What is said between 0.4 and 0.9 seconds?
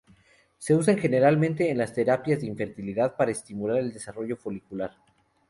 Se